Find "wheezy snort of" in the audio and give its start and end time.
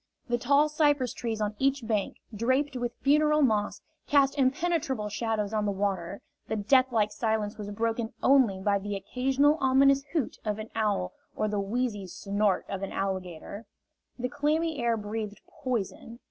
11.59-12.81